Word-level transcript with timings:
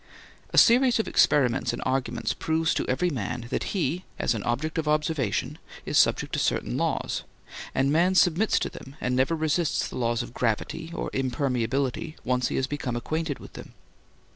A 0.49 0.57
series 0.57 0.97
of 0.97 1.07
experiments 1.07 1.73
and 1.73 1.81
arguments 1.85 2.33
proves 2.33 2.73
to 2.73 2.87
every 2.87 3.11
man 3.11 3.41
that 3.51 3.65
he, 3.65 4.03
as 4.17 4.33
an 4.33 4.41
object 4.45 4.79
of 4.79 4.87
observation, 4.87 5.59
is 5.85 5.95
subject 5.95 6.33
to 6.33 6.39
certain 6.39 6.75
laws, 6.75 7.21
and 7.75 7.91
man 7.91 8.15
submits 8.15 8.57
to 8.57 8.69
them 8.71 8.95
and 8.99 9.15
never 9.15 9.35
resists 9.35 9.87
the 9.87 9.97
laws 9.99 10.23
of 10.23 10.33
gravity 10.33 10.89
or 10.95 11.11
impermeability 11.13 12.15
once 12.23 12.47
he 12.47 12.55
has 12.55 12.65
become 12.65 12.95
acquainted 12.95 13.37
with 13.37 13.53
them. 13.53 13.73